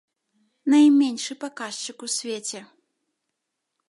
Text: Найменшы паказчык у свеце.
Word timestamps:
Найменшы 0.73 1.33
паказчык 1.43 1.97
у 2.07 2.09
свеце. 2.17 2.59